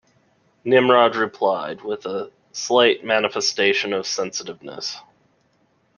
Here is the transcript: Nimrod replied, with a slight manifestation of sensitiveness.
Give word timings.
Nimrod 0.65 1.15
replied, 1.15 1.83
with 1.83 2.07
a 2.07 2.31
slight 2.53 3.05
manifestation 3.05 3.93
of 3.93 4.07
sensitiveness. 4.07 4.97